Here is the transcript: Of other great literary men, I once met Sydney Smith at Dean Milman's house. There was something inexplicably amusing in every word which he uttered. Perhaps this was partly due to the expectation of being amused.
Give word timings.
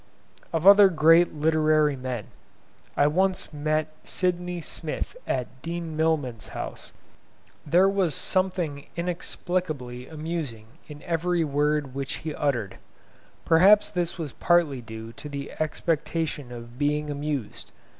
Of 0.51 0.65
other 0.65 0.89
great 0.89 1.31
literary 1.31 1.95
men, 1.95 2.29
I 2.97 3.05
once 3.05 3.53
met 3.53 3.93
Sydney 4.03 4.59
Smith 4.59 5.15
at 5.27 5.61
Dean 5.61 5.95
Milman's 5.95 6.47
house. 6.57 6.91
There 7.67 7.87
was 7.87 8.15
something 8.15 8.87
inexplicably 8.95 10.07
amusing 10.07 10.65
in 10.87 11.03
every 11.03 11.43
word 11.43 11.93
which 11.93 12.15
he 12.25 12.33
uttered. 12.33 12.79
Perhaps 13.45 13.91
this 13.91 14.17
was 14.17 14.33
partly 14.33 14.81
due 14.81 15.11
to 15.13 15.29
the 15.29 15.51
expectation 15.59 16.51
of 16.51 16.79
being 16.79 17.11
amused. 17.11 17.69